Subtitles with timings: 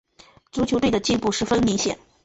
[0.65, 1.99] 球队的进步十分明显。